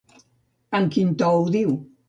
[0.79, 1.81] Amb quin to ho diu?